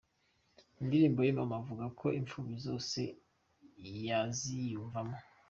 [0.81, 2.99] Indirimbo ye Mama avuga ko imfubyi zose
[4.39, 5.17] ziyiyumvamo.